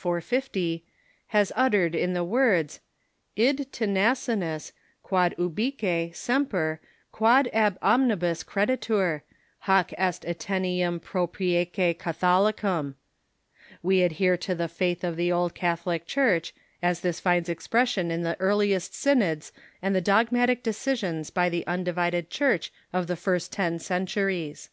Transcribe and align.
450) 0.00 0.84
has 1.34 1.50
uttered 1.56 1.92
in 1.92 2.12
the 2.12 2.22
words, 2.22 2.78
Id 3.34 3.72
teneamus, 3.72 4.70
quod 5.02 5.34
ubique, 5.38 6.14
semper, 6.14 6.78
quod 7.10 7.50
ah 7.52 7.72
omnibus 7.82 8.44
credltur, 8.44 9.22
hoc 9.62 9.92
est 9.98 10.22
ete7iini 10.36 11.02
pro 11.02 11.26
prieque 11.26 11.98
Catholicum; 11.98 12.94
we 13.82 14.02
adhere 14.02 14.36
to 14.36 14.54
the 14.54 14.68
faith 14.68 15.02
of 15.02 15.16
the 15.16 15.32
old 15.32 15.56
Cath 15.56 15.82
olic 15.84 16.06
Church 16.06 16.54
as 16.80 17.00
this 17.00 17.18
finds 17.18 17.48
expression 17.48 18.12
in 18.12 18.22
the 18.22 18.38
earliest 18.38 18.94
synods 18.94 19.50
and 19.82 19.96
the 19.96 20.00
dogmatic 20.00 20.62
decisions 20.62 21.28
by 21.30 21.48
the 21.48 21.66
undivided 21.66 22.30
Church 22.30 22.72
of 22.92 23.08
the 23.08 23.16
first 23.16 23.50
ten 23.50 23.80
centuries. 23.80 24.70